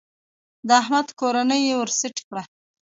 [0.67, 2.43] د احمد کورنۍ يې ور سټ کړه.